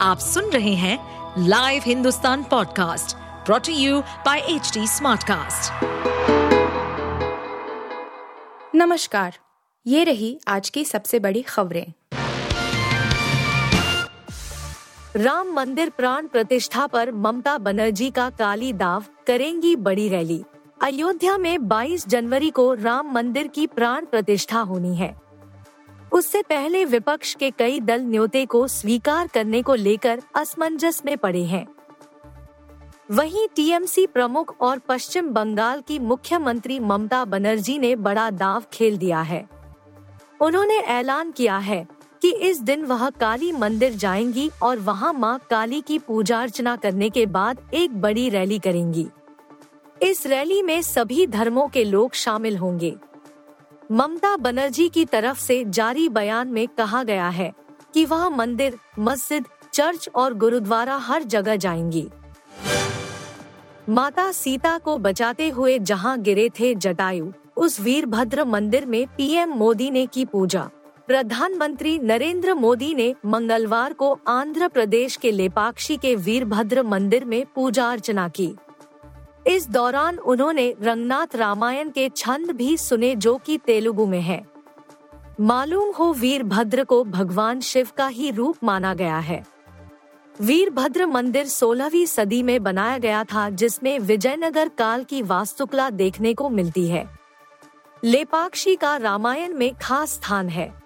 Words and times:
आप 0.00 0.18
सुन 0.18 0.44
रहे 0.44 0.74
हैं 0.74 0.98
live 1.48 1.82
Hindustan 1.86 2.42
podcast 2.42 3.16
brought to 3.46 3.72
you 3.72 4.00
by 4.00 4.38
H 4.38 4.78
Smartcast. 4.78 5.72
नमस्कार 8.74 9.38
ये 9.86 10.04
रही 10.04 10.40
आज 10.48 10.70
की 10.70 10.84
सबसे 10.84 11.18
बड़ी 11.18 11.42
खबरें। 11.42 11.92
राम 15.16 15.52
मंदिर 15.52 15.90
प्राण 15.90 16.26
प्रतिष्ठा 16.26 16.86
पर 16.86 17.12
ममता 17.12 17.58
बनर्जी 17.58 18.10
का 18.10 18.30
काली 18.30 18.72
दाव 18.72 19.04
करेंगी 19.26 19.76
बड़ी 19.76 20.08
रैली। 20.08 20.44
अयोध्या 20.82 21.38
में 21.38 21.68
22 21.68 22.08
जनवरी 22.08 22.50
को 22.50 22.74
राम 22.74 23.12
मंदिर 23.12 23.46
की 23.46 23.66
प्राण 23.66 24.04
प्रतिष्ठा 24.04 24.60
होनी 24.60 24.96
है। 24.96 25.25
उससे 26.16 26.42
पहले 26.42 26.84
विपक्ष 26.84 27.34
के 27.34 27.50
कई 27.50 27.80
दल 27.80 28.00
न्योते 28.00 28.46
को 28.46 28.68
स्वीकार 28.68 29.26
करने 29.26 29.62
को 29.62 29.74
लेकर 29.74 30.22
असमंजस 30.34 31.02
में 31.04 31.18
पड़े 31.18 31.44
हैं। 31.44 31.66
वहीं 33.10 33.48
टीएमसी 33.56 34.06
प्रमुख 34.06 34.60
और 34.60 34.78
पश्चिम 34.78 35.28
बंगाल 35.28 35.80
की 35.80 35.98
मुख्यमंत्री 35.98 36.80
ममता 36.80 37.24
बनर्जी 37.24 37.78
ने 37.78 37.96
बड़ा 37.96 38.30
दाव 38.30 38.62
खेल 38.72 38.98
दिया 38.98 39.20
है। 39.20 39.48
उन्होंने 40.40 40.78
ऐलान 40.78 41.30
किया 41.30 41.58
है 41.58 41.86
कि 42.22 42.32
इस 42.32 42.60
दिन 42.60 42.84
वह 42.84 43.10
काली 43.10 43.52
मंदिर 43.52 43.92
जाएँगी 43.92 44.50
और 44.62 44.78
वहाँ 44.78 45.12
माँ 45.12 45.40
काली 45.50 45.80
की 45.80 45.98
पूजा 45.98 46.42
अर्चना 46.42 46.76
करने 46.76 47.10
के 47.10 47.26
बाद 47.26 47.70
एक 47.74 48.00
बड़ी 48.00 48.28
रैली 48.28 48.58
करेंगी। 48.58 49.06
इस 50.02 50.26
रैली 50.26 50.62
में 50.62 50.82
सभी 50.82 51.26
धर्मों 51.26 51.68
के 51.68 51.84
लोग 51.84 52.14
शामिल 52.14 52.56
होंगे। 52.56 52.96
ममता 53.92 54.36
बनर्जी 54.36 54.88
की 54.88 55.04
तरफ़ 55.04 55.40
से 55.40 55.64
जारी 55.64 56.08
बयान 56.08 56.48
में 56.48 56.68
कहा 56.68 57.02
गया 57.02 57.28
है 57.28 57.52
कि 57.94 58.04
वह 58.04 58.28
मंदिर, 58.28 58.78
मस्जिद, 58.98 59.44
चर्च 59.72 60.08
और 60.14 60.34
गुरुद्वारा 60.34 60.96
हर 60.96 61.22
जगह 61.22 61.56
जाएँगी। 61.56 62.08
माता 63.88 64.32
सीता 64.32 64.78
को 64.78 64.98
बचाते 64.98 65.48
हुए 65.48 65.78
जहाँ 65.78 66.20
गिरे 66.20 66.48
थे 66.48 66.74
जटायु, 66.74 67.32
उस 67.56 67.80
वीरभद्र 67.80 68.44
मंदिर 68.44 68.86
में 68.86 69.06
पीएम 69.06 69.48
मोदी 69.48 69.90
ने 69.90 70.06
की 70.06 70.24
पूजा। 70.24 70.70
प्रधानमंत्री 71.06 71.98
नरेंद्र 71.98 72.54
मोदी 72.54 72.94
ने 72.94 73.14
मंगलवार 73.26 73.92
को 73.92 74.18
आंध्र 74.28 74.68
प्रदेश 74.68 75.16
के 75.16 75.30
लेपाक्षी 75.30 75.96
के 75.96 76.14
वीरभद्र 76.14 76.82
मंदिर 76.82 77.24
में 77.24 77.46
पूजा 77.54 77.90
अर्चना 77.90 78.28
की। 78.28 78.54
इस 79.46 79.68
दौरान 79.68 80.18
उन्होंने 80.18 80.74
रंगनाथ 80.82 81.36
रामायण 81.36 81.90
के 81.90 82.08
छंद 82.08 82.50
भी 82.50 82.76
सुने 82.76 83.16
जो 83.16 83.36
कि 83.36 83.58
तेलुगु 83.58 84.06
में 84.06 84.20
है। 84.20 84.46
मालूम 85.40 85.94
हो 85.94 86.12
वीरभद्र 86.12 86.84
को 86.84 87.04
भगवान 87.04 87.60
शिव 87.60 87.88
का 87.96 88.06
ही 88.06 88.30
रूप 88.30 88.56
माना 88.64 88.94
गया 88.94 89.18
है। 89.18 89.46
वीरभद्र 90.40 91.06
मंदिर 91.06 91.46
16वीं 91.46 92.06
सदी 92.06 92.42
में 92.42 92.62
बनाया 92.62 92.98
गया 92.98 93.24
था, 93.24 93.50
जिसमें 93.50 93.98
विजयनगर 93.98 94.68
काल 94.68 95.04
की 95.04 95.22
वास्तुकला 95.22 95.90
देखने 95.90 96.34
को 96.34 96.48
मिलती 96.48 96.88
है। 96.88 97.18
लेपाक्षी 98.04 98.76
का 98.76 98.96
रामायण 98.96 99.54
में 99.54 99.74
खास 99.74 100.10
स्थान 100.10 100.48
है। 100.48 100.82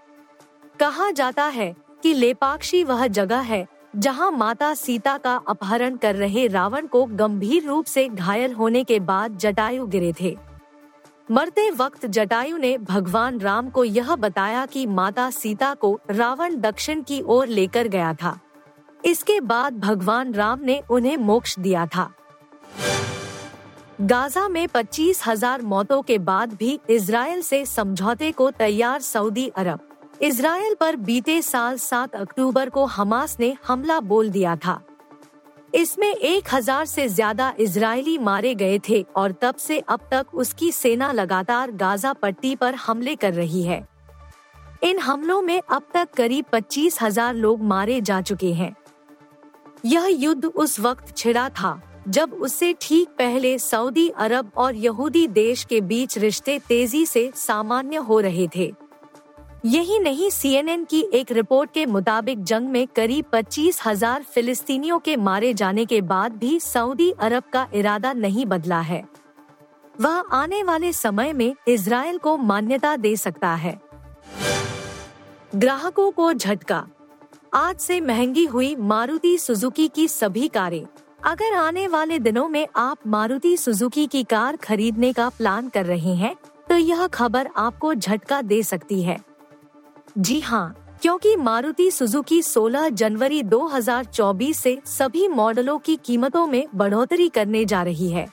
कहा 0.80 1.10
जाता 1.10 1.44
है 1.44 1.76
कि 2.02 2.14
लेपाक्षी 2.14 2.84
वह 2.84 3.06
जगह 3.06 3.38
है 3.38 3.79
जहाँ 3.94 4.30
माता 4.30 4.72
सीता 4.74 5.16
का 5.18 5.34
अपहरण 5.48 5.96
कर 5.96 6.16
रहे 6.16 6.46
रावण 6.46 6.86
को 6.86 7.04
गंभीर 7.04 7.64
रूप 7.64 7.84
से 7.84 8.08
घायल 8.08 8.52
होने 8.52 8.82
के 8.84 8.98
बाद 9.00 9.38
जटायु 9.38 9.86
गिरे 9.86 10.12
थे। 10.20 10.36
मरते 11.30 11.70
वक्त 11.70 12.06
जटायु 12.06 12.56
ने 12.56 12.76
भगवान 12.78 13.40
राम 13.40 13.70
को 13.70 13.84
यह 13.84 14.14
बताया 14.16 14.64
कि 14.66 14.86
माता 14.86 15.30
सीता 15.30 15.72
को 15.74 15.98
रावण 16.10 16.56
दक्षिण 16.56 17.02
की 17.02 17.20
ओर 17.22 17.46
लेकर 17.46 17.88
गया 17.88 18.14
था। 18.14 18.38
इसके 19.04 19.40
बाद 19.40 19.78
भगवान 19.80 20.32
राम 20.34 20.60
ने 20.60 20.80
उन्हें 20.90 21.16
मोक्ष 21.16 21.58
दिया 21.58 21.86
था। 21.86 22.10
गाजा 24.00 24.48
में 24.48 24.66
पच्चीस 24.68 25.22
हज़ार 25.26 25.62
मौतों 25.62 26.02
के 26.02 26.18
बाद 26.20 26.54
भी 26.54 26.78
इसराइल 26.90 27.42
से 27.42 27.64
समझौते 27.66 28.32
को 28.32 28.50
तैयार 28.50 29.00
सऊदी 29.00 29.48
अरब। 29.48 29.86
इसराइल 30.20 30.74
पर 30.74 30.96
बीते 30.98 31.40
साल 31.42 31.76
7 31.78 32.14
अक्टूबर 32.14 32.68
को 32.68 32.84
हमास 32.86 33.36
ने 33.40 33.54
हमला 33.66 33.98
बोल 34.00 34.30
दिया 34.30 34.56
था। 34.56 34.80
इसमें 35.74 36.08
एक 36.08 36.48
हज़ार 36.52 36.84
से 36.86 37.06
ज़्यादा 37.08 37.52
इजरायली 37.60 38.16
मारे 38.18 38.54
गए 38.54 38.78
थे 38.88 39.02
और 39.16 39.32
तब 39.32 39.54
से 39.56 39.78
अब 39.78 40.00
तक 40.10 40.34
उसकी 40.34 40.70
सेना 40.72 41.10
लगातार 41.12 41.70
गाजा 41.72 42.12
पट्टी 42.12 42.54
पर 42.56 42.74
हमले 42.76 43.14
कर 43.14 43.32
रही 43.34 43.62
है। 43.62 43.86
इन 44.84 44.98
हमलों 44.98 45.40
में 45.42 45.60
अब 45.60 45.86
तक 45.94 46.12
करीब 46.16 46.44
पच्चीस 46.52 47.00
हज़ार 47.02 47.34
लोग 47.34 47.62
मारे 47.64 48.00
जा 48.00 48.20
चुके 48.20 48.52
हैं। 48.52 48.74
यह 49.84 50.06
युद्ध 50.12 50.44
उस 50.44 50.78
वक्त 50.80 51.16
छिड़ा 51.16 51.48
था, 51.50 51.80
जब 52.08 52.32
उससे 52.32 52.74
ठीक 52.80 53.08
पहले 53.18 53.58
सऊदी 53.58 54.08
अरब 54.08 54.52
और 54.56 54.74
यहूदी 54.76 55.26
देश 55.28 55.64
के 55.64 55.80
बीच 55.82 56.18
रिश्ते 56.18 56.58
तेज़ी 56.68 57.04
से 57.06 57.30
सामान्य 57.36 57.96
हो 57.98 58.20
रहे 58.20 58.48
थे। 58.56 58.72
यही 59.64 59.98
नहीं 59.98 60.28
सीएनएन 60.30 60.84
की 60.84 61.00
एक 61.14 61.32
रिपोर्ट 61.32 61.70
के 61.70 61.84
मुताबिक 61.86 62.44
जंग 62.44 62.68
में 62.68 62.86
करीब 62.86 63.24
पच्चीस 63.32 63.80
हज़ार 63.86 64.22
फिलिस्तीनियों 64.24 64.98
के 64.98 65.16
मारे 65.16 65.52
जाने 65.54 65.84
के 65.84 66.00
बाद 66.02 66.36
भी 66.36 66.58
सऊदी 66.60 67.10
अरब 67.20 67.42
का 67.52 67.66
इरादा 67.74 68.12
नहीं 68.12 68.46
बदला 68.46 68.80
है। 68.80 69.02
वह 70.00 70.22
आने 70.32 70.62
वाले 70.62 70.92
समय 70.92 71.32
में 71.32 71.54
इसराइल 71.68 72.18
को 72.18 72.36
मान्यता 72.38 72.96
दे 72.96 73.14
सकता 73.16 73.54
है। 73.54 73.78
ग्राहकों 75.54 76.10
को 76.10 76.32
झटका। 76.32 76.84
आज 77.54 77.76
से 77.76 78.00
महँगी 78.00 78.44
हुई 78.46 78.74
मारुति 78.76 79.36
सुजुकी 79.38 79.88
की 79.88 80.08
सभी 80.08 80.48
कारें। 80.48 80.84
अगर 81.24 81.54
आने 81.54 81.86
वाले 81.88 82.18
दिनों 82.18 82.48
में 82.48 82.66
आप 82.76 83.06
मारुति 83.06 83.56
सुजुकी 83.56 84.06
की 84.06 84.22
कार 84.24 84.56
खरीदने 84.56 85.12
का 85.12 85.28
प्लान 85.28 85.68
कर 85.68 85.86
रहे 85.86 86.14
हैं 86.14 86.36
तो 86.68 86.76
यह 86.76 87.06
खबर 87.06 87.48
आपको 87.56 87.94
झटका 87.94 88.42
दे 88.42 88.62
सकती 88.62 89.02
है। 89.02 89.18
जी 90.18 90.40
हाँ 90.40 90.76
क्योंकि 91.02 91.36
मारुति 91.36 91.90
सुजुकी 91.90 92.42
16 92.42 92.88
जनवरी 92.88 93.42
2024 93.42 94.54
से 94.54 94.78
सभी 94.86 95.28
मॉडलों 95.28 95.78
की 95.78 95.96
कीमतों 95.96 96.46
में 96.46 96.66
बढ़ोतरी 96.74 97.28
करने 97.28 97.64
जा 97.64 97.82
रही 97.82 98.10
है। 98.10 98.26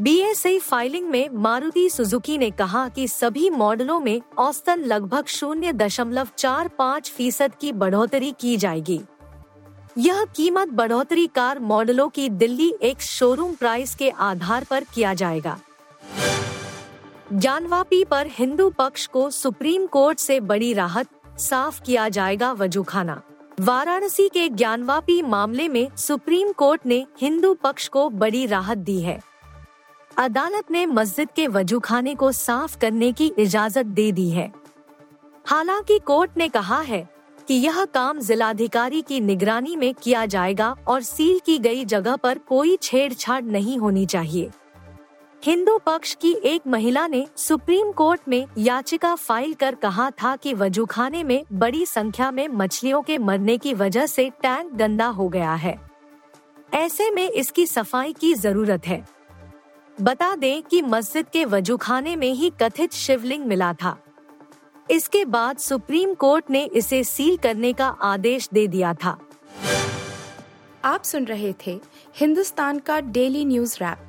बी 0.00 0.58
फाइलिंग 0.58 1.08
में 1.08 1.28
मारुति 1.32 1.90
सुजुकी 1.90 2.38
ने 2.38 2.50
कहा 2.50 2.88
कि 2.88 3.08
सभी 3.08 3.50
मॉडलों 3.50 4.00
में 4.00 4.20
औसतन 4.38 4.80
लगभग 4.80 5.26
शून्य 5.26 5.72
दशमलव 5.72 6.28
चार 6.38 6.68
पाँच 6.68 7.10
फ़ीसद 7.10 7.54
की 7.54 7.72
बढ़ोतरी 7.72 8.34
की 8.40 8.56
जाएगी। 8.56 9.00
यह 9.98 10.24
कीमत 10.24 10.68
बढ़ोतरी 10.68 11.26
कार 11.26 11.58
मॉडलों 11.58 12.08
की 12.08 12.28
दिल्ली 12.28 12.74
एक 12.82 13.02
शोरूम 13.02 13.54
प्राइस 13.54 13.94
के 13.94 14.10
आधार 14.10 14.66
पर 14.70 14.84
किया 14.94 15.14
जाएगा। 15.14 15.58
ज्ञानवापी 17.32 18.04
पर 18.04 18.26
हिंदू 18.26 18.70
पक्ष 18.70 19.06
को 19.06 19.30
सुप्रीम 19.30 19.86
कोर्ट 19.86 20.18
से 20.18 20.40
बड़ी 20.40 20.72
राहत, 20.72 21.06
साफ़ 21.38 21.82
किया 21.82 22.08
जाएगा 22.08 22.52
वजूखाना। 22.52 23.22
वाराणसी 23.60 24.28
के 24.28 24.48
ज्ञानवापी 24.48 25.22
मामले 25.22 25.68
में 25.68 25.96
सुप्रीम 25.96 26.52
कोर्ट 26.52 26.80
ने 26.86 27.06
हिंदू 27.20 27.54
पक्ष 27.54 27.88
को 27.88 28.10
बड़ी 28.10 28.46
राहत 28.46 28.78
दी 28.78 29.00
है। 29.00 29.20
अदालत 30.16 30.70
ने 30.70 30.86
मस्जिद 30.86 31.28
के 31.36 31.46
वजूखाने 31.46 32.14
को 32.14 32.32
साफ़ 32.32 32.78
करने 32.78 33.12
की 33.12 33.32
इजाज़त 33.38 33.86
दे 33.86 34.12
दी 34.12 34.30
है। 34.30 34.52
हालाँकि 35.46 35.98
कोर्ट 35.98 36.30
ने 36.36 36.48
कहा 36.48 36.80
है 36.80 37.08
कि 37.48 37.54
यह 37.54 37.84
काम 37.84 38.20
जिलाधिकारी 38.20 39.02
की 39.02 39.20
निगरानी 39.20 39.76
में 39.76 39.94
किया 39.94 40.26
जाएगा 40.26 40.76
और 40.86 41.02
सील 41.02 41.40
की 41.46 41.58
गई 41.58 41.84
जगह 41.84 42.16
पर 42.16 42.38
कोई 42.38 42.78
छेड़छाड़ 42.82 43.44
नहीं 43.44 43.78
होनी 43.78 44.06
चाहिए। 44.06 44.50
हिंदू 45.44 45.76
पक्ष 45.78 46.14
की 46.14 46.32
एक 46.44 46.66
महिला 46.66 47.06
ने 47.06 47.26
सुप्रीम 47.36 47.90
कोर्ट 47.92 48.20
में 48.28 48.46
याचिका 48.58 49.14
फ़ाइल 49.14 49.54
कर 49.54 49.74
कहा 49.74 50.10
था 50.22 50.34
कि 50.36 50.52
वजूखाने 50.54 51.22
में 51.24 51.44
बड़ी 51.52 51.86
संख्या 51.86 52.30
में 52.30 52.46
मछलियों 52.48 53.00
के 53.02 53.16
मरने 53.18 53.56
की 53.58 53.72
वजह 53.74 54.06
से 54.06 54.28
टैंक 54.42 54.72
गंदा 54.72 55.06
हो 55.06 55.28
गया 55.28 55.54
है। 55.54 55.74
ऐसे 56.74 57.10
में 57.10 57.28
इसकी 57.28 57.66
सफ़ाई 57.66 58.12
की 58.12 58.32
ज़रूरत 58.34 58.86
है। 58.86 59.02
बता 60.00 60.34
दें 60.36 60.62
कि 60.62 60.82
मस्जिद 60.82 61.28
के 61.28 61.44
वजूखाने 61.44 62.14
में 62.16 62.32
ही 62.32 62.52
कथित 62.62 62.92
शिवलिंग 62.92 63.44
मिला 63.44 63.72
था। 63.72 63.96
इसके 64.90 65.24
बाद 65.24 65.58
सुप्रीम 65.58 66.14
कोर्ट 66.14 66.50
ने 66.50 66.64
इसे 66.64 67.04
सील 67.04 67.36
करने 67.36 67.72
का 67.72 67.88
आदेश 68.02 68.48
दे 68.54 68.66
दिया 68.66 68.94
था। 68.94 69.18
आप 70.84 71.02
सुन 71.02 71.24
रहे 71.24 71.54
थे 71.66 71.80
हिंदुस्तान 72.16 72.78
का 72.78 73.00
डेली 73.00 73.44
न्यूज़ 73.44 73.76
रैप। 73.80 74.08